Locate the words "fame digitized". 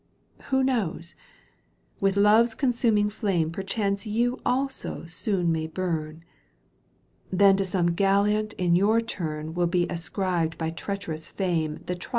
11.27-11.73